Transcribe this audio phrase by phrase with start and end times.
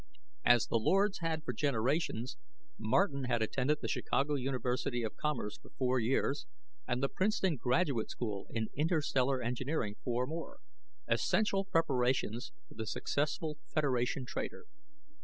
[0.45, 2.35] As the Lords had for generations,
[2.79, 6.47] Martin had attended the Chicago University of Commerce for four years,
[6.87, 10.57] and the Princeton Graduate School in Interstellar Engineering four more
[11.07, 14.65] essential preparations for the successful Federation trader.